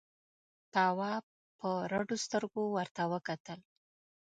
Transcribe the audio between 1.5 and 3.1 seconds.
په رډو سترګو ورته